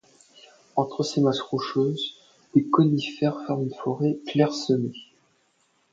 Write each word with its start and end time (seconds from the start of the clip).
Entre 0.77 1.03
ces 1.03 1.21
masses 1.21 1.41
rocheuses, 1.41 2.15
des 2.55 2.63
conifères 2.65 3.37
forment 3.45 3.65
une 3.67 3.73
forêt 3.83 4.17
clairsemée. 4.25 4.93